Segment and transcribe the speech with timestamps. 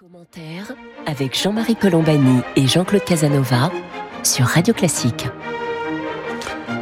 [0.00, 0.72] Commentaire
[1.04, 3.70] avec Jean-Marie Colombani et Jean-Claude Casanova
[4.22, 5.26] sur Radio Classique.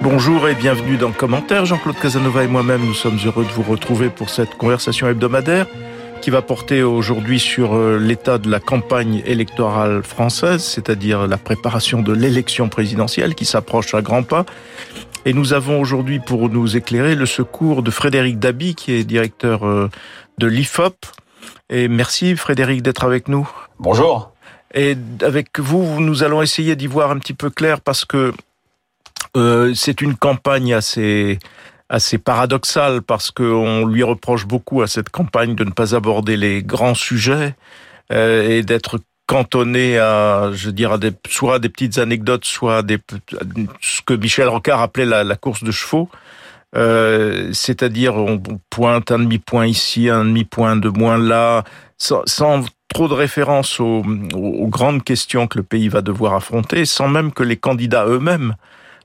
[0.02, 1.66] Bonjour et bienvenue dans Commentaire.
[1.66, 5.66] Jean-Claude Casanova et moi-même, nous sommes heureux de vous retrouver pour cette conversation hebdomadaire
[6.22, 12.02] qui va porter aujourd'hui sur euh, l'état de la campagne électorale française, c'est-à-dire la préparation
[12.02, 14.46] de l'élection présidentielle qui s'approche à grands pas.
[15.24, 19.66] Et nous avons aujourd'hui pour nous éclairer le secours de Frédéric Dabi, qui est directeur
[19.66, 19.90] euh,
[20.38, 20.94] de l'IFOP.
[21.70, 23.48] Et merci Frédéric d'être avec nous.
[23.78, 24.32] Bonjour.
[24.74, 28.32] Et avec vous, nous allons essayer d'y voir un petit peu clair parce que
[29.36, 31.38] euh, c'est une campagne assez
[31.88, 36.62] assez paradoxale parce qu'on lui reproche beaucoup à cette campagne de ne pas aborder les
[36.62, 37.54] grands sujets
[38.12, 42.98] euh, et d'être cantonné à, je dirais, des, soit des petites anecdotes, soit des,
[43.80, 46.08] ce que Michel Rocard appelait la, la course de chevaux.
[46.76, 51.64] Euh, c'est-à-dire on pointe un demi-point ici, un demi-point de moins là,
[51.96, 54.04] sans, trop de références aux,
[54.34, 58.54] aux, grandes questions que le pays va devoir affronter, sans même que les candidats eux-mêmes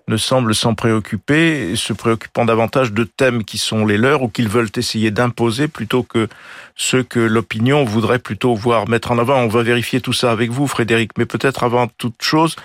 [0.08, 4.50] ne semblent s'en préoccuper, se préoccupant davantage de thèmes qui sont les leurs ou qu'ils
[4.50, 6.28] veulent essayer d'imposer plutôt que
[6.76, 9.38] ceux que l'opinion voudrait plutôt voir mettre en avant.
[9.38, 12.58] On va vérifier tout ça avec vous, Frédéric, mais peut-être avant toute chose,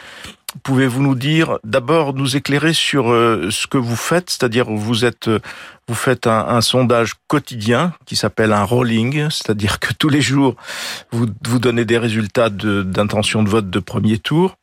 [0.63, 5.29] pouvez-vous nous dire, d'abord nous éclairer sur euh, ce que vous faites, c'est-à-dire vous êtes,
[5.29, 5.41] euh,
[5.89, 10.57] vous faites un, un sondage quotidien qui s'appelle un rolling, c'est-à-dire que tous les jours
[11.13, 14.57] vous vous donnez des résultats d'intention de, vote de premier tour.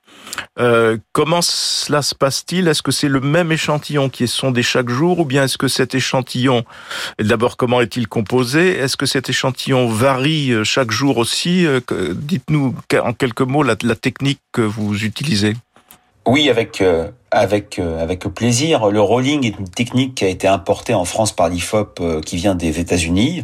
[0.60, 2.68] Euh, comment cela se passe-t-il?
[2.68, 5.68] Est-ce que c'est le même échantillon qui est sondé chaque jour ou bien est-ce que
[5.68, 6.64] cet échantillon,
[7.20, 8.78] d'abord comment est-il composé?
[8.78, 11.68] Est-ce que cet échantillon varie euh, chaque jour aussi?
[12.14, 15.56] Dites-nous en quelques mots la, la technique que vous utilisez.
[16.28, 18.90] Oui, avec euh, avec euh, avec plaisir.
[18.90, 22.36] Le rolling est une technique qui a été importée en France par l'IFOP, euh, qui
[22.36, 23.44] vient des États-Unis.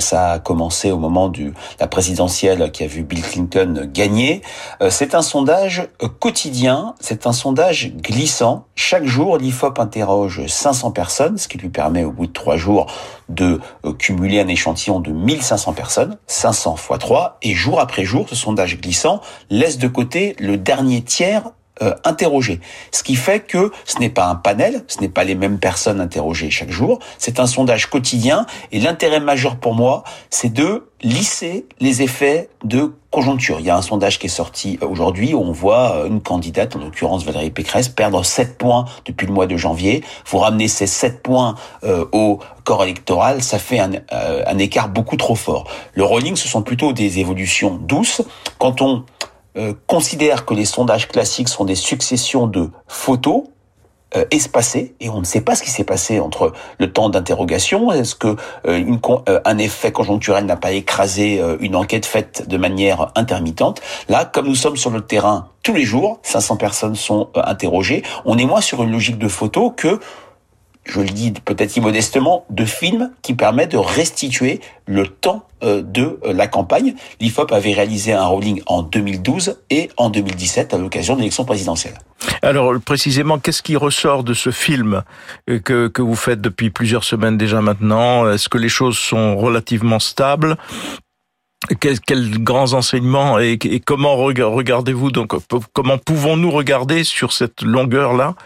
[0.00, 4.42] Ça a commencé au moment de la présidentielle qui a vu Bill Clinton gagner.
[4.90, 6.96] C'est un sondage quotidien.
[6.98, 8.66] C'est un sondage glissant.
[8.74, 12.86] Chaque jour, l'IFOP interroge 500 personnes, ce qui lui permet au bout de trois jours
[13.28, 13.60] de
[13.98, 18.80] cumuler un échantillon de 1500 personnes, 500 fois 3, et jour après jour, ce sondage
[18.80, 21.52] glissant laisse de côté le dernier tiers
[21.82, 22.60] euh, interrogés.
[22.92, 26.00] Ce qui fait que ce n'est pas un panel, ce n'est pas les mêmes personnes
[26.00, 31.66] interrogées chaque jour, c'est un sondage quotidien et l'intérêt majeur pour moi, c'est de lisser
[31.80, 33.60] les effets de conjoncture.
[33.60, 36.74] Il y a un sondage qui est sorti aujourd'hui où on voit euh, une candidate,
[36.76, 40.02] en l'occurrence Valérie Pécresse, perdre 7 points depuis le mois de janvier.
[40.26, 44.88] Vous ramenez ces 7 points euh, au corps électoral, ça fait un, euh, un écart
[44.88, 45.66] beaucoup trop fort.
[45.94, 48.22] Le rolling, ce sont plutôt des évolutions douces.
[48.58, 49.04] Quand on
[49.56, 53.44] euh, considère que les sondages classiques sont des successions de photos
[54.16, 57.92] euh, espacées et on ne sait pas ce qui s'est passé entre le temps d'interrogation.
[57.92, 58.36] Est-ce que
[58.66, 58.98] euh, une,
[59.28, 63.82] euh, un effet conjoncturel n'a pas écrasé une enquête faite de manière intermittente?
[64.08, 68.02] Là, comme nous sommes sur le terrain tous les jours, 500 personnes sont interrogées.
[68.24, 70.00] On est moins sur une logique de photo que
[70.88, 76.18] je le dis peut-être immodestement, de films qui permettent de restituer le temps euh, de
[76.24, 76.94] euh, la campagne.
[77.20, 81.94] L'IFOP avait réalisé un rolling en 2012 et en 2017 à l'occasion de l'élection présidentielle.
[82.42, 85.02] Alors précisément, qu'est-ce qui ressort de ce film
[85.50, 88.30] euh, que, que vous faites depuis plusieurs semaines déjà maintenant?
[88.30, 90.56] Est-ce que les choses sont relativement stables?
[91.80, 95.10] Quels, quels, grands enseignements et, et comment regardez-vous?
[95.10, 95.34] Donc
[95.74, 98.36] comment pouvons-nous regarder sur cette longueur là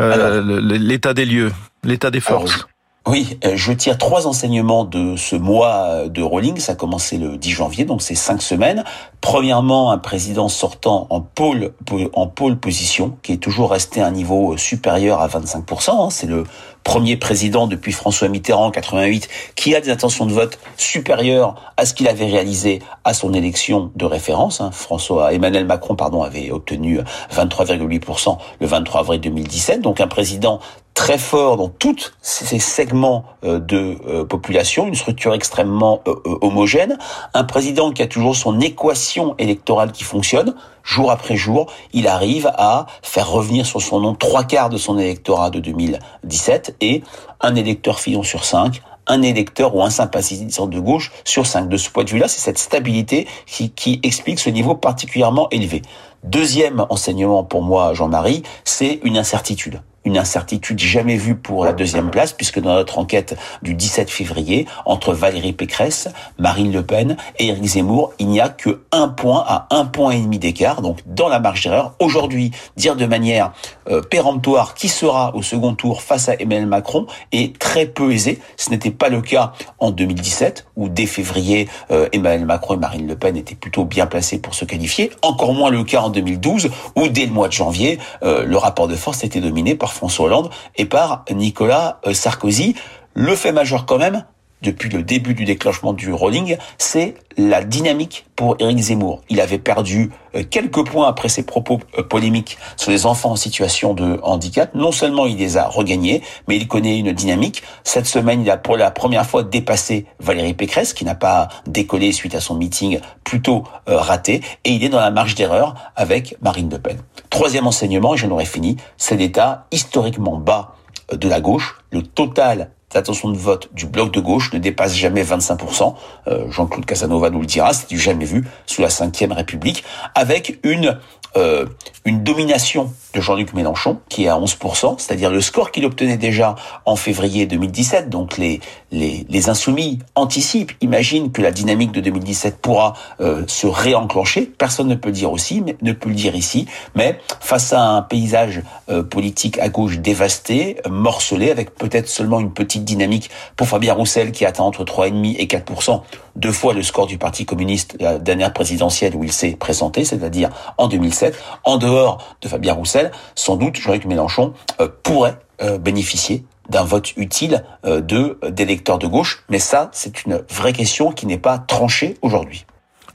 [0.00, 1.52] euh, l'état des lieux,
[1.84, 2.66] l'état des forces.
[3.04, 6.58] Oui, euh, je tire trois enseignements de ce mois de rolling.
[6.58, 8.84] Ça a commencé le 10 janvier, donc c'est cinq semaines.
[9.20, 11.74] Premièrement, un président sortant en pôle,
[12.12, 15.90] en pôle position, qui est toujours resté à un niveau supérieur à 25%.
[15.90, 16.10] Hein.
[16.10, 16.44] C'est le
[16.84, 21.86] premier président depuis François Mitterrand en 88 qui a des intentions de vote supérieures à
[21.86, 24.60] ce qu'il avait réalisé à son élection de référence.
[24.60, 24.70] Hein.
[24.72, 27.00] François Emmanuel Macron, pardon, avait obtenu
[27.32, 29.80] 23,8% le 23 avril 2017.
[29.80, 30.60] Donc un président
[30.94, 36.98] très fort dans tous ces segments euh, de euh, population, une structure extrêmement euh, homogène,
[37.34, 42.50] un président qui a toujours son équation électorale qui fonctionne, jour après jour, il arrive
[42.56, 47.02] à faire revenir sur son nom trois quarts de son électorat de 2017 et
[47.40, 51.68] un électeur Fillon sur cinq, un électeur ou un sympathisant de gauche sur cinq.
[51.68, 55.82] De ce point de vue-là, c'est cette stabilité qui, qui explique ce niveau particulièrement élevé.
[56.22, 62.10] Deuxième enseignement pour moi, Jean-Marie, c'est une incertitude une incertitude jamais vue pour la deuxième
[62.10, 66.08] place, puisque dans notre enquête du 17 février, entre Valérie Pécresse,
[66.38, 70.12] Marine Le Pen et Éric Zemmour, il n'y a que un point à un point
[70.12, 71.94] et demi d'écart, donc dans la marge d'erreur.
[72.00, 73.52] Aujourd'hui, dire de manière
[73.88, 78.40] euh, péremptoire qui sera au second tour face à Emmanuel Macron est très peu aisé.
[78.56, 83.06] Ce n'était pas le cas en 2017, où dès février, euh, Emmanuel Macron et Marine
[83.06, 85.10] Le Pen étaient plutôt bien placés pour se qualifier.
[85.22, 88.88] Encore moins le cas en 2012, où dès le mois de janvier, euh, le rapport
[88.88, 92.74] de force était dominé par François Hollande et par Nicolas euh, Sarkozy.
[93.14, 94.24] Le fait majeur quand même,
[94.62, 99.22] depuis le début du déclenchement du rolling, c'est la dynamique pour Éric Zemmour.
[99.28, 103.36] Il avait perdu euh, quelques points après ses propos euh, polémiques sur les enfants en
[103.36, 104.74] situation de handicap.
[104.74, 107.62] Non seulement il les a regagnés, mais il connaît une dynamique.
[107.84, 112.12] Cette semaine, il a pour la première fois dépassé Valérie Pécresse, qui n'a pas décollé
[112.12, 116.36] suite à son meeting plutôt euh, raté, et il est dans la marge d'erreur avec
[116.42, 116.98] Marine Le Pen.
[117.30, 120.76] Troisième enseignement, et j'en aurais fini, c'est l'état historiquement bas
[121.12, 121.78] de la gauche.
[121.90, 125.94] Le total l'attention de vote du bloc de gauche ne dépasse jamais 25%.
[126.28, 129.84] Euh, Jean-Claude Casanova nous le dira, c'est du jamais vu sous la Ve République,
[130.14, 130.98] avec une
[131.36, 131.66] euh,
[132.04, 136.56] une domination de Jean-Luc Mélenchon, qui est à 11%, c'est-à-dire le score qu'il obtenait déjà
[136.84, 138.08] en février 2017.
[138.08, 143.66] Donc les, les, les insoumis anticipent, imaginent que la dynamique de 2017 pourra euh, se
[143.66, 144.46] réenclencher.
[144.46, 146.66] Personne ne peut le dire aussi, ne peut le dire ici.
[146.94, 152.52] Mais face à un paysage euh, politique à gauche dévasté, morcelé, avec peut-être seulement une
[152.52, 156.02] petite dynamique pour Fabien Roussel qui atteint entre 3,5 et 4%,
[156.36, 160.50] deux fois le score du Parti communiste, la dernière présidentielle où il s'est présenté, c'est-à-dire
[160.78, 160.88] en
[161.22, 166.84] 2007, en dehors de Fabien Roussel, sans doute Jean-Luc Mélenchon euh, pourrait euh, bénéficier d'un
[166.84, 171.38] vote utile euh, de d'électeurs de gauche, mais ça, c'est une vraie question qui n'est
[171.38, 172.66] pas tranchée aujourd'hui.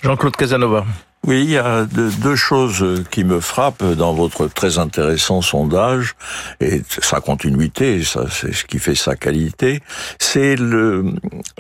[0.04, 0.86] Jean-Claude Casanova.
[1.26, 6.16] Oui, il y a deux choses qui me frappent dans votre très intéressant sondage
[6.62, 9.82] et sa continuité, ça c'est ce qui fait sa qualité,
[10.20, 11.16] c'est le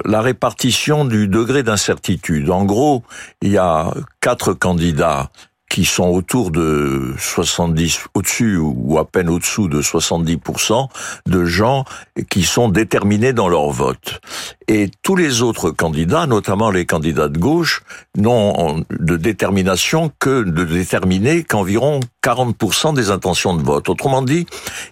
[0.06, 2.50] la répartition du degré d'incertitude.
[2.50, 3.04] En gros,
[3.42, 3.92] il y a
[4.22, 5.32] quatre candidats
[5.70, 10.88] qui sont autour de 70, au-dessus ou à peine au-dessous de 70%
[11.26, 11.84] de gens
[12.30, 14.22] qui sont déterminés dans leur vote.
[14.68, 17.84] Et tous les autres candidats, notamment les candidats de gauche,
[18.18, 23.88] n'ont de détermination que de déterminer qu'environ 40% des intentions de vote.
[23.88, 24.46] Autrement dit,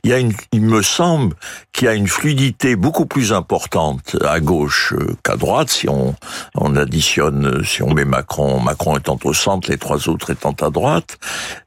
[0.03, 1.35] il y a une, il me semble
[1.73, 6.15] qu'il y a une fluidité beaucoup plus importante à gauche qu'à droite, si on,
[6.55, 10.69] on additionne, si on met Macron, Macron étant au centre, les trois autres étant à
[10.69, 11.17] droite.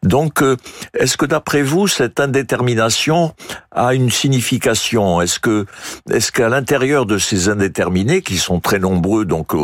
[0.02, 0.56] Donc, euh,
[0.94, 3.34] est-ce que d'après vous, cette indétermination
[3.70, 5.20] a une signification?
[5.20, 5.66] Est-ce que,
[6.10, 9.54] est-ce qu'à l'intérieur de ces indéterminés, qui sont très nombreux, donc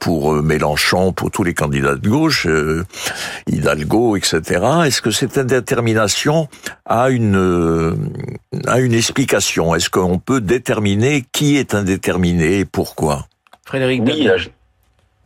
[0.00, 2.46] pour euh, Mélenchon, pour tous les candidats de gauche,
[3.46, 4.40] Hidalgo, etc.,
[4.86, 6.48] est-ce que cette indétermination
[6.84, 7.98] a une
[8.66, 9.74] a une explication?
[9.74, 13.26] Est-ce qu'on peut déterminer qui est indéterminé et pourquoi?
[13.66, 14.28] Frédéric oui,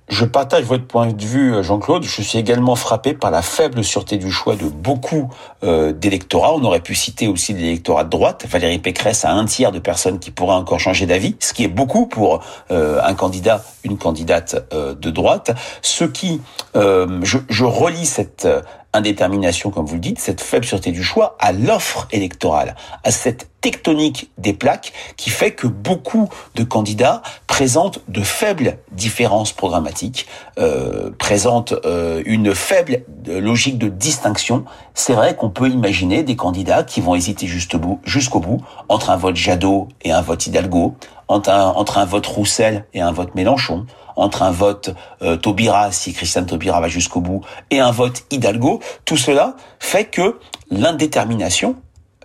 [0.09, 2.03] je partage votre point de vue, Jean-Claude.
[2.03, 5.31] Je suis également frappé par la faible sûreté du choix de beaucoup
[5.65, 6.55] euh, d'électorats.
[6.55, 8.45] On aurait pu citer aussi l'électorat de droite.
[8.49, 11.69] Valérie Pécresse a un tiers de personnes qui pourraient encore changer d'avis, ce qui est
[11.69, 15.53] beaucoup pour euh, un candidat, une candidate euh, de droite.
[15.83, 16.41] Ce qui,
[16.75, 18.47] je, je relis cette
[18.93, 23.49] indétermination, comme vous le dites, cette faible sûreté du choix à l'offre électorale, à cette
[23.61, 30.27] tectonique des plaques qui fait que beaucoup de candidats présentent de faibles différences programmatiques,
[30.59, 34.65] euh, présentent euh, une faible logique de distinction.
[34.95, 38.01] C'est vrai qu'on peut imaginer des candidats qui vont hésiter jusqu'au bout,
[38.41, 40.97] bout entre un vote Jadot et un vote Hidalgo,
[41.33, 43.87] entre un, vote Roussel et un vote Mélenchon,
[44.17, 47.41] entre un vote euh, Taubira, si Christiane Taubira va jusqu'au bout,
[47.71, 50.39] et un vote Hidalgo, tout cela fait que
[50.71, 51.77] l'indétermination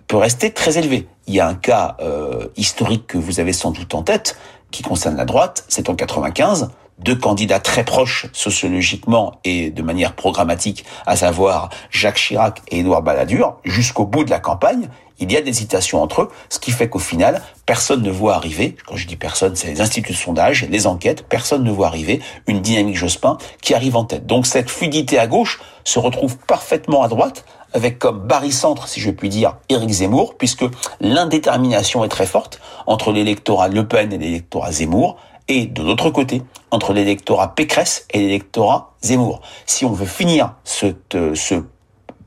[0.06, 1.08] peut rester très élevée.
[1.26, 4.38] Il y a un cas euh, historique que vous avez sans doute en tête,
[4.70, 10.14] qui concerne la droite, c'est en 95, deux candidats très proches sociologiquement et de manière
[10.14, 14.88] programmatique, à savoir Jacques Chirac et Édouard Balladur, jusqu'au bout de la campagne,
[15.20, 18.34] il y a des hésitations entre eux, ce qui fait qu'au final, personne ne voit
[18.34, 21.86] arriver, quand je dis personne, c'est les instituts de sondage, les enquêtes, personne ne voit
[21.88, 24.26] arriver une dynamique Jospin qui arrive en tête.
[24.26, 29.10] Donc cette fluidité à gauche se retrouve parfaitement à droite, avec comme barycentre, si je
[29.10, 30.64] puis dire, Éric Zemmour, puisque
[31.00, 35.16] l'indétermination est très forte entre l'électorat Le Pen et l'électorat Zemmour,
[35.48, 39.40] et de l'autre côté, entre l'électorat Pécresse et l'électorat Zemmour.
[39.66, 40.94] Si on veut finir ce,
[41.34, 41.62] ce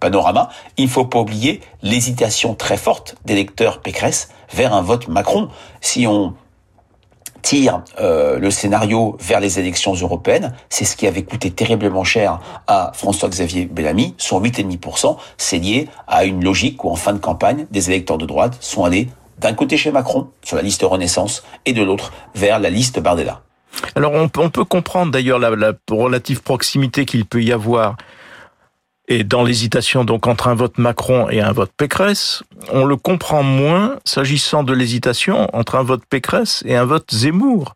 [0.02, 5.48] panorama, il faut pas oublier l'hésitation très forte d'électeurs Pécresse vers un vote Macron.
[5.80, 6.34] Si on
[7.42, 10.54] tire euh, le scénario vers les élections européennes.
[10.70, 14.14] C'est ce qui avait coûté terriblement cher à François-Xavier Bellamy.
[14.18, 18.26] Son 8,5%, c'est lié à une logique où en fin de campagne, des électeurs de
[18.26, 22.60] droite sont allés d'un côté chez Macron, sur la liste Renaissance, et de l'autre vers
[22.60, 23.42] la liste Bardella.
[23.96, 27.96] Alors on, peut comprendre d'ailleurs la, la relative proximité qu'il peut y avoir
[29.12, 33.44] et dans l'hésitation donc entre un vote Macron et un vote Pécresse, on le comprend
[33.44, 37.76] moins s'agissant de l'hésitation entre un vote Pécresse et un vote Zemmour.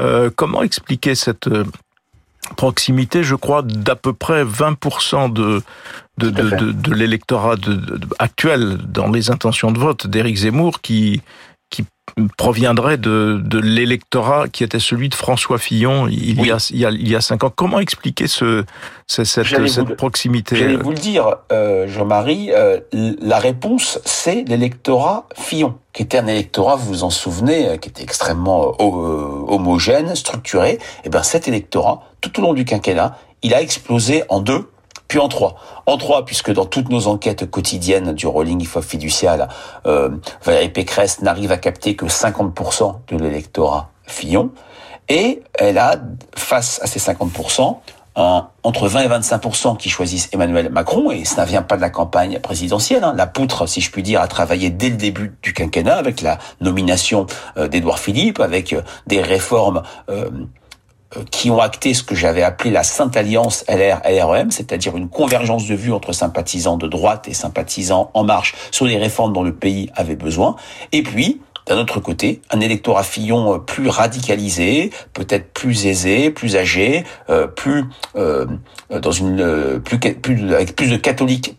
[0.00, 1.64] Euh, comment expliquer cette euh,
[2.56, 5.62] proximité, je crois, d'à peu près 20% de,
[6.16, 7.56] de, de, de, de l'électorat
[8.18, 11.20] actuel dans les intentions de vote d'Éric Zemmour qui,
[12.36, 16.86] proviendrait de, de l'électorat qui était celui de François Fillon il, y a, il, y
[16.86, 17.52] a, il y a cinq ans.
[17.54, 18.64] Comment expliquer ce,
[19.06, 25.74] cette, cette proximité J'allais vous le dire, euh, Jean-Marie, euh, la réponse, c'est l'électorat Fillon,
[25.92, 30.72] qui était un électorat, vous vous en souvenez, euh, qui était extrêmement homogène, structuré.
[30.72, 34.68] Et eh ben cet électorat, tout au long du quinquennat, il a explosé en deux
[35.10, 35.56] puis en trois.
[35.86, 39.48] En trois, puisque dans toutes nos enquêtes quotidiennes du rolling IFOP fiducial,
[39.84, 40.10] euh,
[40.44, 44.52] Valérie Pécresse n'arrive à capter que 50% de l'électorat Fillon,
[45.08, 45.96] et elle a,
[46.36, 47.78] face à ces 50%,
[48.62, 51.90] entre 20 et 25% qui choisissent Emmanuel Macron, et ça ne vient pas de la
[51.90, 53.02] campagne présidentielle.
[53.02, 53.14] Hein.
[53.16, 56.38] La poutre, si je puis dire, a travaillé dès le début du quinquennat avec la
[56.60, 57.26] nomination
[57.56, 60.30] euh, d'Édouard Philippe, avec euh, des réformes euh,
[61.30, 65.74] qui ont acté ce que j'avais appelé la Sainte Alliance LR-LREM, c'est-à-dire une convergence de
[65.74, 69.90] vues entre sympathisants de droite et sympathisants en marche sur les réformes dont le pays
[69.96, 70.56] avait besoin.
[70.92, 76.56] Et puis, d'un autre côté, un électorat Fillon euh, plus radicalisé, peut-être plus aisé, plus
[76.56, 81.56] âgé, euh, plus dans une plus, plus avec plus de catholiques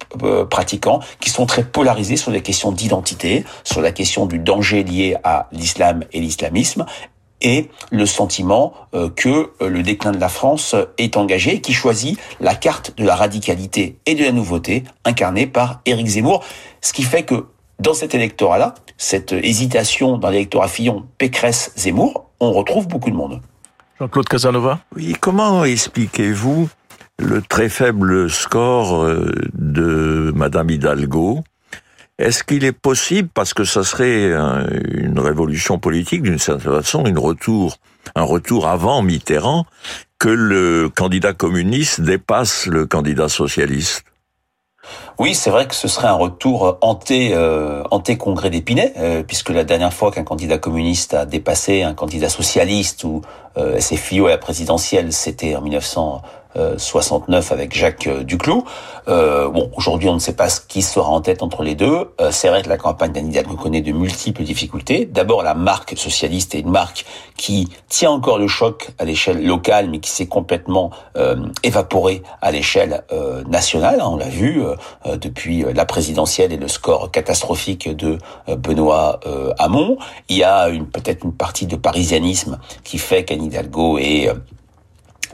[0.50, 5.16] pratiquants qui sont très polarisés sur les questions d'identité, sur la question du danger lié
[5.24, 6.86] à l'islam et l'islamisme,
[7.42, 11.74] et le sentiment euh, que euh, le déclin de la France est engagé et qui
[11.74, 16.44] choisit la carte de la radicalité et de la nouveauté incarnée par Éric Zemmour.
[16.82, 17.46] Ce qui fait que
[17.80, 23.42] dans cet électorat-là, cette hésitation dans l'électorat Fillon, Pécresse, Zemmour, on retrouve beaucoup de monde.
[24.00, 24.80] Jean-Claude Casanova?
[24.96, 26.70] Oui, comment expliquez-vous
[27.18, 31.44] le très faible score euh, de Madame Hidalgo?
[32.22, 34.32] Est-ce qu'il est possible, parce que ça serait
[34.92, 37.78] une révolution politique d'une certaine façon, une retour,
[38.16, 39.66] un retour avant Mitterrand,
[40.20, 44.04] que le candidat communiste dépasse le candidat socialiste?
[45.20, 49.50] Oui, c'est vrai que ce serait un retour hanté, euh, hanté congrès d'Épinay, euh, puisque
[49.50, 53.22] la dernière fois qu'un candidat communiste a dépassé un candidat socialiste ou
[53.58, 56.22] euh, SFIO à la présidentielle, c'était en 1900.
[56.56, 58.66] 69 avec Jacques euh, Duclos.
[59.08, 62.12] Euh, bon, aujourd'hui, on ne sait pas ce qui sera en tête entre les deux.
[62.20, 65.06] Euh, c'est vrai que la campagne d'Anne Hidalgo connaît de multiples difficultés.
[65.06, 67.06] D'abord, la marque socialiste est une marque
[67.38, 70.92] qui tient encore le choc à l'échelle locale, mais qui s'est complètement
[71.64, 73.04] évaporée à l'échelle
[73.48, 74.00] nationale.
[74.00, 74.62] Hein, on l'a vu
[75.06, 79.20] depuis la présidentielle et le score catastrophique de Benoît
[79.58, 79.98] Hamon.
[80.30, 84.30] Il y a une peut-être une partie de parisianisme qui fait qu'Anne Hidalgo est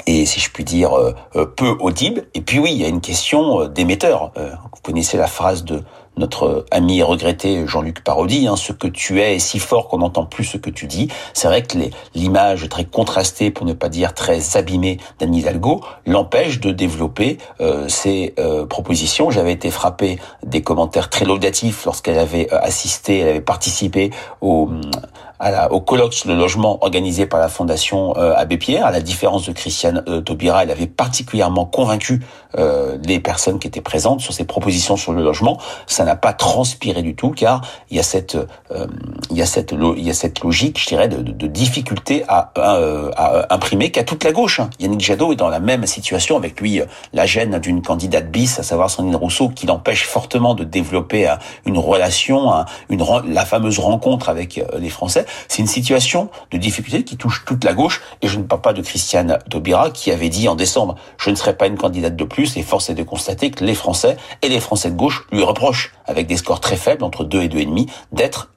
[0.05, 2.25] et si je puis dire euh, euh, peu audible.
[2.33, 4.31] Et puis oui, il y a une question euh, d'émetteur.
[4.35, 5.83] Vous connaissez la phrase de
[6.17, 9.99] notre ami et regretté Jean-Luc Parodi, hein, ce que tu es est si fort qu'on
[9.99, 11.09] n'entend plus ce que tu dis.
[11.33, 11.77] C'est vrai que
[12.15, 17.87] l'image très contrastée, pour ne pas dire très abîmée d'Anne Hidalgo, l'empêche de développer euh,
[17.87, 18.33] ses
[18.69, 19.29] propositions.
[19.29, 24.09] J'avais été frappé des commentaires très laudatifs lorsqu'elle avait assisté, elle avait participé
[24.41, 24.69] au
[25.69, 28.85] au colloque sur le logement organisé par la Fondation euh, Abbé Pierre.
[28.85, 32.21] À la différence de Christiane euh, Taubira, elle avait particulièrement convaincu
[32.57, 35.59] euh, les personnes qui étaient présentes sur ses propositions sur le logement.
[35.85, 38.37] Ça n'a pas transpiré du tout, car il y a cette,
[39.29, 42.51] il y a cette, il y a cette logique, je dirais, de, de, difficulté à,
[42.55, 44.59] à, imprimer qu'à toute la gauche.
[44.59, 44.69] Hein.
[44.79, 46.81] Yannick Jadot est dans la même situation avec lui
[47.13, 51.33] la gêne d'une candidate bis, à savoir Sandrine Rousseau, qui l'empêche fortement de développer
[51.65, 55.26] une relation, une la fameuse rencontre avec les Français.
[55.47, 58.01] C'est une situation de difficulté qui touche toute la gauche.
[58.21, 61.35] Et je ne parle pas de Christiane Taubira qui avait dit en décembre je ne
[61.35, 62.57] serai pas une candidate de plus.
[62.57, 65.93] Et force est de constater que les Français et les Français de gauche lui reprochent,
[66.05, 68.51] avec des scores très faibles, entre 2 et 2,5, d'être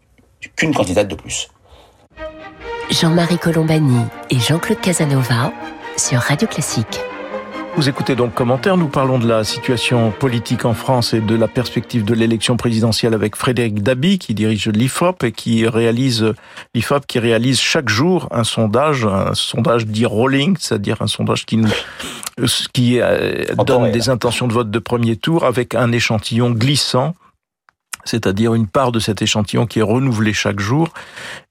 [0.56, 1.48] qu'une candidate de plus.
[2.90, 5.52] Jean-Marie Colombani et Jean-Claude Casanova
[5.96, 7.00] sur Radio Classique.
[7.76, 8.76] Vous écoutez donc commentaire.
[8.76, 13.14] Nous parlons de la situation politique en France et de la perspective de l'élection présidentielle
[13.14, 16.34] avec Frédéric Dabi, qui dirige l'IFOP et qui réalise
[16.74, 21.56] l'IFOP qui réalise chaque jour un sondage, un sondage dit rolling, c'est-à-dire un sondage qui
[21.56, 21.70] nous
[22.72, 27.14] qui euh, donne des intentions de vote de premier tour avec un échantillon glissant
[28.04, 30.88] c'est-à-dire une part de cet échantillon qui est renouvelé chaque jour,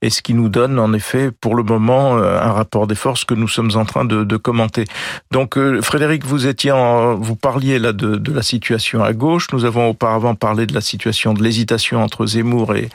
[0.02, 3.24] et ce qui nous donne en effet pour le moment euh, un rapport des forces
[3.24, 4.84] que nous sommes en train de, commenter.
[5.30, 9.48] Donc euh, Frédéric, vous étiez en, vous parliez là de, la situation à gauche.
[9.52, 12.88] Nous avons auparavant parlé de la situation de l'hésitation entre Zemmour et,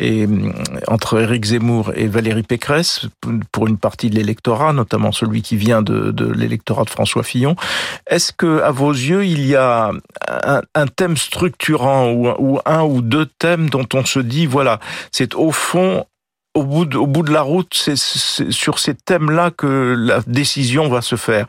[0.00, 0.26] et
[0.88, 3.06] entre Éric Zemmour et Valérie Pécresse
[3.52, 7.56] pour une partie de l'électorat, notamment celui qui vient de, de l'électorat de François Fillon.
[8.06, 9.92] Est-ce que à vos yeux il y a
[10.74, 14.80] un, thème structurant ou, ou un deux thèmes dont on se dit, voilà,
[15.10, 16.04] c'est au fond
[16.54, 20.88] au bout de, au bout de la route, c'est sur ces thèmes-là que la décision
[20.88, 21.46] va se faire.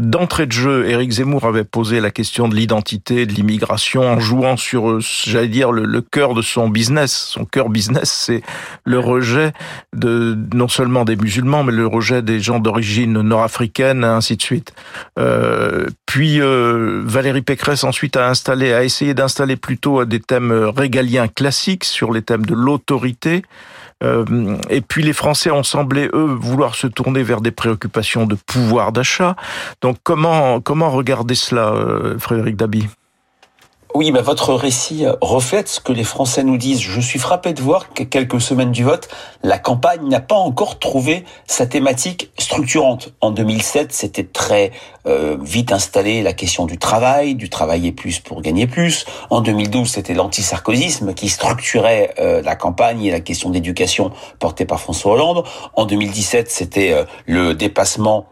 [0.00, 4.56] D'entrée de jeu, Éric Zemmour avait posé la question de l'identité, de l'immigration, en jouant
[4.56, 7.12] sur, j'allais dire, le, le, cœur de son business.
[7.12, 8.42] Son cœur business, c'est
[8.84, 9.52] le rejet
[9.94, 14.72] de non seulement des musulmans, mais le rejet des gens d'origine nord-africaine, ainsi de suite.
[15.18, 21.28] Euh, puis euh, Valérie Pécresse ensuite a installé, a essayé d'installer plutôt des thèmes régaliens
[21.28, 23.42] classiques sur les thèmes de l'autorité.
[24.02, 28.34] Euh, et puis les Français ont semblé, eux, vouloir se tourner vers des préoccupations de
[28.34, 29.36] pouvoir d'achat.
[29.82, 32.86] Donc comment, comment regarder cela, euh, Frédéric Dabi?
[33.92, 36.80] Oui, bah votre récit reflète ce que les Français nous disent.
[36.80, 39.08] Je suis frappé de voir que quelques semaines du vote,
[39.42, 43.12] la campagne n'a pas encore trouvé sa thématique structurante.
[43.20, 44.70] En 2007, c'était très
[45.06, 49.06] euh, vite installé la question du travail, du travailler plus pour gagner plus.
[49.28, 54.78] En 2012, c'était l'antisarkozisme qui structurait euh, la campagne et la question d'éducation portée par
[54.78, 55.42] François Hollande.
[55.74, 58.28] En 2017, c'était euh, le dépassement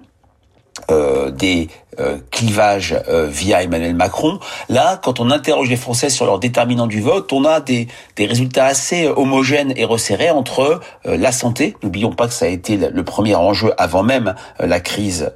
[0.91, 1.69] euh, des
[2.01, 4.39] euh, clivages euh, via Emmanuel Macron.
[4.69, 8.27] Là, quand on interroge les Français sur leurs déterminants du vote, on a des, des
[8.27, 11.77] résultats assez homogènes et resserrés entre la santé.
[11.83, 15.33] N'oublions pas que ça a été le premier enjeu avant même la crise,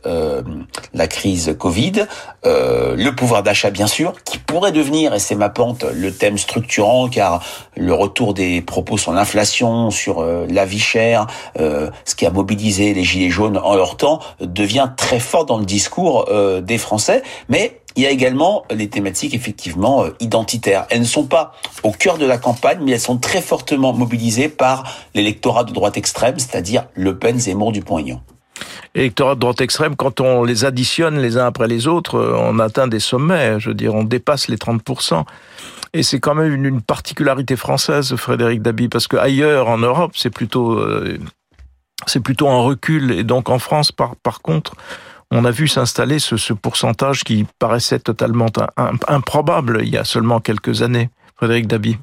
[0.95, 2.07] la crise Covid,
[2.45, 7.09] le pouvoir d'achat bien sûr, qui pourrait devenir, et c'est ma pente, le thème structurant,
[7.09, 7.43] car
[7.77, 11.27] le retour des propos sur l'inflation, sur la vie chère,
[11.57, 15.65] ce qui a mobilisé les gilets jaunes en leur temps, devient très fort dans le
[15.65, 20.87] discours euh, des Français, mais il y a également les thématiques effectivement euh, identitaires.
[20.91, 24.49] Elles ne sont pas au cœur de la campagne, mais elles sont très fortement mobilisées
[24.49, 28.23] par l'électorat de droite extrême, c'est-à-dire Le Pen, Zemmour, Dupont-Aignan.
[28.95, 32.59] L'électorat de droite extrême, quand on les additionne les uns après les autres, euh, on
[32.59, 33.59] atteint des sommets.
[33.59, 35.25] Je veux dire, on dépasse les 30%.
[35.95, 40.31] Et c'est quand même une, particularité française, Frédéric Dabi, parce que ailleurs en Europe, c'est
[40.31, 40.83] plutôt,
[42.07, 43.13] c'est plutôt un recul.
[43.13, 44.75] Et donc en France, par, par contre,
[45.33, 48.49] on a vu s'installer ce, ce, pourcentage qui paraissait totalement
[49.09, 51.11] improbable il y a seulement quelques années.
[51.37, 51.97] Frédéric Dabi.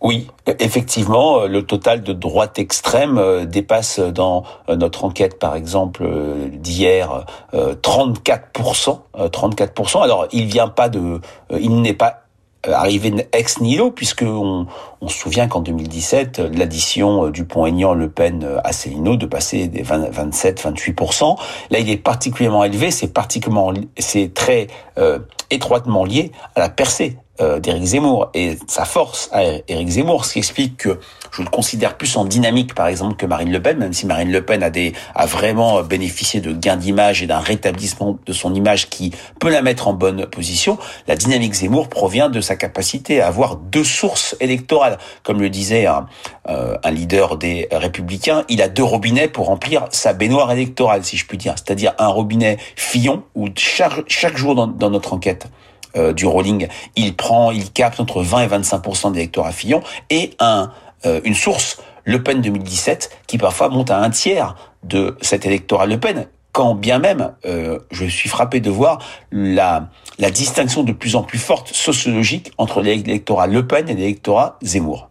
[0.00, 0.28] Oui,
[0.60, 6.48] effectivement, le total de droite extrême euh, dépasse dans euh, notre enquête, par exemple, euh,
[6.52, 9.00] d'hier, 34%.
[9.16, 10.02] 34%.
[10.02, 12.27] Alors, il vient pas de, il n'est pas euh,
[12.66, 14.66] arrivé ex nihilo, puisque on,
[15.06, 19.82] se souvient qu'en 2017, l'addition euh, du Dupont-Aignan, Le Pen, euh, Asselineau de passer des
[19.82, 21.38] 27-28%.
[21.70, 24.66] Là, il est particulièrement élevé, c'est particulièrement, c'est très
[24.98, 30.24] euh, étroitement lié à la percée euh, d'Éric Zemmour et sa force à Éric Zemmour,
[30.24, 30.98] ce qui explique que
[31.30, 34.32] je le considère plus en dynamique, par exemple, que Marine Le Pen, même si Marine
[34.32, 38.54] Le Pen a, des, a vraiment bénéficié de gains d'image et d'un rétablissement de son
[38.54, 40.78] image qui peut la mettre en bonne position.
[41.06, 44.98] La dynamique Zemmour provient de sa capacité à avoir deux sources électorales.
[45.22, 46.06] Comme le disait un,
[46.48, 51.16] euh, un leader des Républicains, il a deux robinets pour remplir sa baignoire électorale, si
[51.16, 51.54] je puis dire.
[51.56, 55.48] C'est-à-dire un robinet Fillon, où chaque, jour dans notre enquête,
[55.96, 60.70] euh, du rolling, il prend, il capte entre 20 et 25% d'électeurs Fillon et un,
[61.06, 65.86] euh, une source, Le Pen 2017, qui parfois monte à un tiers de cet électorat
[65.86, 68.98] Le Pen, quand bien même euh, je suis frappé de voir
[69.30, 74.58] la, la distinction de plus en plus forte sociologique entre l'électorat Le Pen et l'électorat
[74.62, 75.10] Zemmour.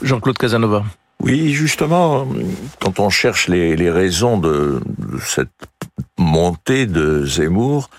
[0.00, 0.82] Jean-Claude Casanova.
[1.22, 2.26] Oui, justement,
[2.80, 5.50] quand on cherche les, les raisons de, de cette
[6.18, 7.90] montée de Zemmour,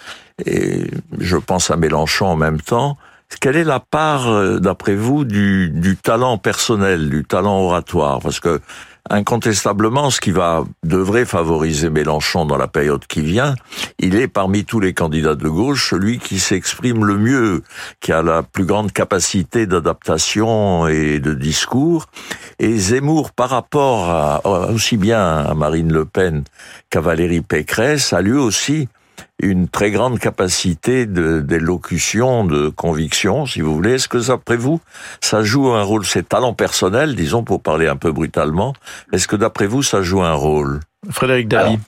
[0.45, 2.97] et je pense à Mélenchon en même temps.
[3.39, 8.19] Quelle est la part, euh, d'après vous, du, du, talent personnel, du talent oratoire?
[8.19, 8.62] Parce que
[9.10, 13.56] incontestablement, ce qui va devrait favoriser Mélenchon dans la période qui vient,
[14.00, 17.63] il est parmi tous les candidats de gauche celui qui s'exprime le mieux,
[18.00, 22.06] qui a la plus grande capacité d'adaptation et de discours.
[22.60, 26.44] Et Zemmour, par rapport à, aussi bien à Marine Le Pen
[26.89, 28.88] qu'à Valérie Pécresse, a lui aussi
[29.41, 33.93] une très grande capacité d'élocution, de, conviction, si vous voulez.
[33.93, 34.80] Est-ce que, d'après vous,
[35.22, 38.74] ça joue un rôle, ces talents personnels, disons, pour parler un peu brutalement,
[39.12, 40.80] est-ce que, d'après vous, ça joue un rôle?
[41.10, 41.80] Frédéric Daly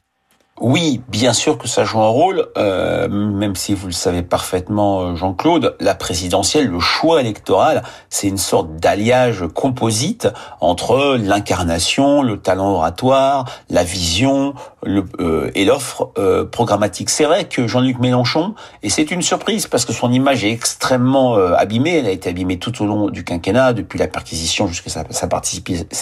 [0.62, 5.02] Oui, bien sûr que ça joue un rôle, euh, même si vous le savez parfaitement,
[5.02, 10.30] euh, Jean-Claude, la présidentielle, le choix électoral, c'est une sorte d'alliage composite
[10.62, 17.10] entre l'incarnation, le talent oratoire, la vision le, euh, et l'offre euh, programmatique.
[17.10, 21.36] C'est vrai que Jean-Luc Mélenchon, et c'est une surprise parce que son image est extrêmement
[21.36, 25.04] abîmée, elle a été abîmée tout au long du quinquennat, depuis la perquisition jusqu'à sa,
[25.10, 25.28] sa,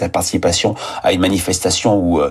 [0.09, 2.21] participation à une manifestation où,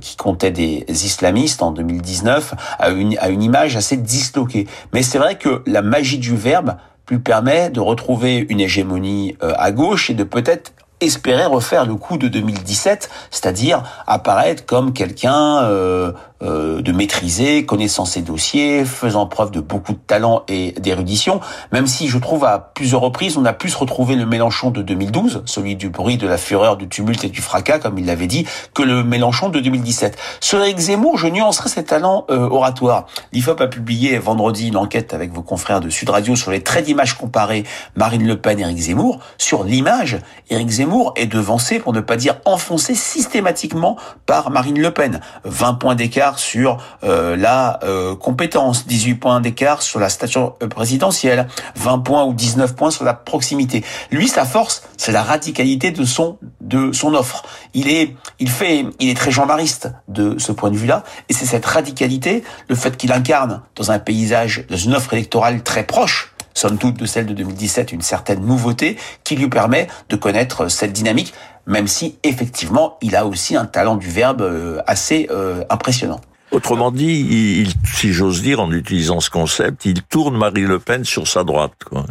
[0.00, 4.66] qui comptait des islamistes en 2019 à une, image assez disloquée.
[4.92, 6.76] Mais c'est vrai que la magie du verbe
[7.10, 11.94] lui permet de retrouver une hégémonie euh, à gauche et de peut-être espérer refaire le
[11.94, 19.26] coup de 2017, c'est-à-dire apparaître comme quelqu'un euh, euh, de maîtriser, connaissant ses dossiers, faisant
[19.26, 21.40] preuve de beaucoup de talent et d'érudition,
[21.72, 25.42] même si je trouve à plusieurs reprises on a plus retrouvé le Mélenchon de 2012,
[25.44, 28.46] celui du bruit, de la fureur, du tumulte et du fracas, comme il l'avait dit,
[28.74, 30.16] que le Mélenchon de 2017.
[30.40, 33.06] Sur Eric Zemmour, je nuancerai ses talents euh, oratoires.
[33.32, 36.86] L'IFOP a publié vendredi une enquête avec vos confrères de Sud Radio sur les traits
[36.86, 37.64] d'image comparés
[37.96, 39.20] Marine Le Pen et Eric Zemmour.
[39.36, 44.90] Sur l'image, Eric Zemmour est devancé, pour ne pas dire enfoncé systématiquement par Marine Le
[44.90, 45.20] Pen.
[45.44, 50.68] 20 points d'écart sur euh, la euh, compétence, 18 points d'écart sur la station euh,
[50.68, 53.84] présidentielle, 20 points ou 19 points sur la proximité.
[54.10, 57.44] Lui, sa force, c'est la radicalité de son de son offre.
[57.74, 61.46] Il est il fait il est très jean-mariste de ce point de vue-là et c'est
[61.46, 66.34] cette radicalité, le fait qu'il incarne dans un paysage dans une offre électorale très proche
[66.54, 70.92] somme toute de celle de 2017, une certaine nouveauté qui lui permet de connaître cette
[70.92, 71.32] dynamique
[71.66, 76.20] même si effectivement il a aussi un talent du verbe euh, assez euh, impressionnant.
[76.50, 81.04] Autrement dit, il, si j'ose dire, en utilisant ce concept, il tourne Marie Le Pen
[81.04, 81.72] sur sa droite.
[81.88, 82.04] Quoi.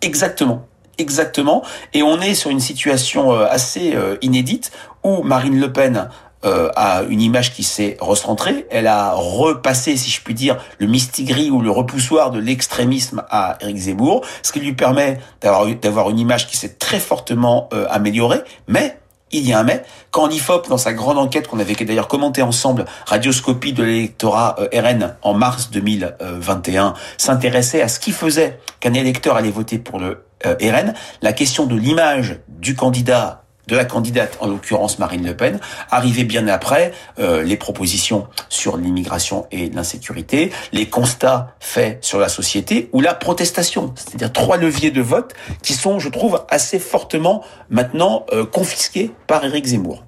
[0.00, 0.66] Exactement.
[0.98, 1.62] Exactement.
[1.94, 4.72] Et on est sur une situation euh, assez inédite
[5.04, 6.08] où Marine Le Pen
[6.44, 6.70] euh,
[7.08, 8.66] une image qui s'est recentrée.
[8.70, 13.58] Elle a repassé, si je puis dire, le mistigris ou le repoussoir de l'extrémisme à
[13.60, 17.86] Éric Zemmour, ce qui lui permet d'avoir d'avoir une image qui s'est très fortement euh,
[17.90, 18.40] améliorée.
[18.66, 18.98] Mais
[19.30, 19.84] il y a un mais.
[20.10, 24.80] Quand l'IFOP, dans sa grande enquête qu'on avait d'ailleurs commenté ensemble, Radioscopie de l'électorat euh,
[24.80, 30.24] RN en mars 2021, s'intéressait à ce qui faisait qu'un électeur allait voter pour le
[30.44, 35.60] RN, la question de l'image du candidat de la candidate, en l'occurrence Marine Le Pen,
[35.90, 42.28] arrivait bien après euh, les propositions sur l'immigration et l'insécurité, les constats faits sur la
[42.28, 47.44] société ou la protestation, c'est-à-dire trois leviers de vote qui sont, je trouve, assez fortement
[47.70, 50.04] maintenant euh, confisqués par Éric Zemmour.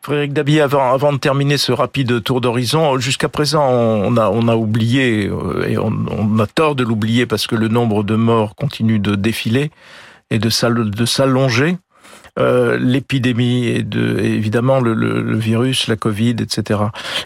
[0.00, 4.48] Frédéric Dabi, avant, avant de terminer ce rapide tour d'horizon, jusqu'à présent, on a, on
[4.48, 8.16] a oublié, euh, et on, on a tort de l'oublier parce que le nombre de
[8.16, 9.70] morts continue de défiler
[10.30, 11.76] et de s'allonger.
[12.38, 16.80] Euh, l'épidémie et de évidemment le, le, virus, la Covid, etc.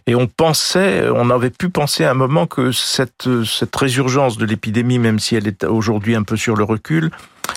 [0.08, 4.44] Et on pensait, on avait pu penser à un moment que cette cette résurgence de
[4.44, 7.12] l'épidémie, même si elle est aujourd'hui un peu sur le recul,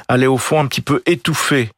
[0.07, 1.71] allait au fond un petit peu étouffer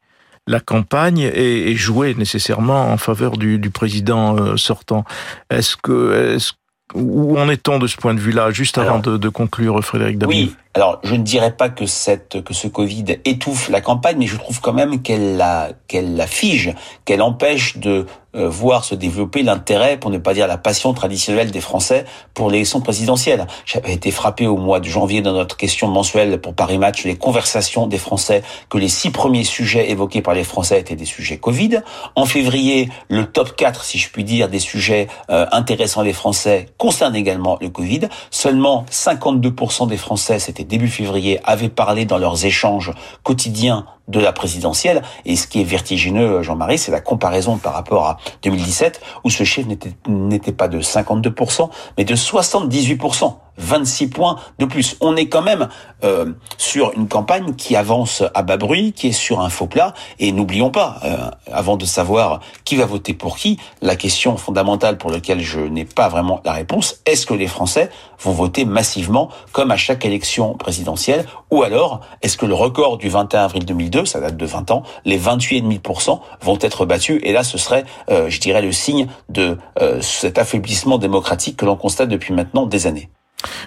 [0.46, 5.06] la campagne et, et jouer nécessairement en faveur du, du président euh, sortant.
[5.48, 6.52] Est-ce que est-ce
[6.94, 10.54] où en est-on de ce point de vue-là, juste avant de, de, conclure, Frédéric Oui,
[10.74, 14.36] alors je ne dirais pas que cette que ce Covid étouffe la campagne, mais je
[14.36, 19.42] trouve quand même qu'elle la qu'elle la fige, qu'elle empêche de euh, voir se développer
[19.42, 23.46] l'intérêt, pour ne pas dire la passion traditionnelle des Français pour l'élection présidentielle.
[23.66, 27.16] J'avais été frappé au mois de janvier dans notre question mensuelle pour Paris Match, les
[27.16, 31.36] conversations des Français, que les six premiers sujets évoqués par les Français étaient des sujets
[31.36, 31.82] Covid.
[32.16, 36.68] En février, le top 4, si je puis dire, des sujets euh, intéressants des Français
[36.78, 38.08] concerne également le Covid.
[38.30, 45.02] Seulement 52% des Français, début février, avaient parlé dans leurs échanges quotidiens de la présidentielle.
[45.24, 49.42] Et ce qui est vertigineux, Jean-Marie, c'est la comparaison par rapport à 2017, où ce
[49.42, 49.68] chiffre
[50.06, 53.34] n'était pas de 52%, mais de 78%.
[53.58, 54.96] 26 points de plus.
[55.00, 55.68] On est quand même
[56.04, 59.94] euh, sur une campagne qui avance à bas bruit, qui est sur un faux plat.
[60.18, 64.96] Et n'oublions pas, euh, avant de savoir qui va voter pour qui, la question fondamentale
[64.96, 69.28] pour laquelle je n'ai pas vraiment la réponse, est-ce que les Français vont voter massivement
[69.52, 74.01] comme à chaque élection présidentielle Ou alors, est-ce que le record du 21 avril 2002,
[74.04, 78.28] ça date de 20 ans, les 28,5% vont être battus Et là, ce serait, euh,
[78.28, 79.58] je dirais, le signe de
[80.00, 83.08] cet affaiblissement démocratique que l'on constate depuis maintenant des années.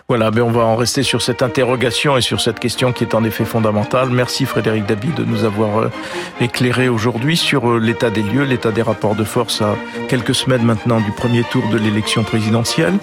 [0.08, 3.16] Voilà, mais on va en rester sur cette interrogation et sur cette question qui est
[3.16, 4.10] en effet fondamentale.
[4.10, 5.92] Merci Frédéric Dabi de nous avoir euh,
[6.40, 9.76] éclairé aujourd'hui sur euh, l'état des lieux, l'état des rapports de force à
[10.08, 12.98] quelques semaines maintenant du premier tour de l'élection présidentielle.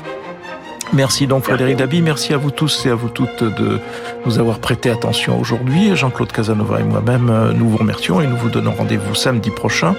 [0.94, 3.78] Merci donc Frédéric Dabi, merci à vous tous et à vous toutes de
[4.26, 5.96] nous avoir prêté attention aujourd'hui.
[5.96, 9.94] Jean-Claude Casanova et moi-même, euh, nous vous remercions et nous vous donnons rendez-vous samedi prochain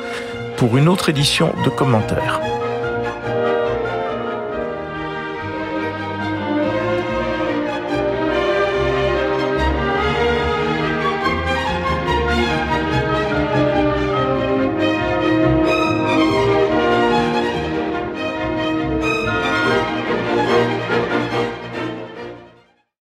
[0.56, 2.40] pour une autre édition de commentaires.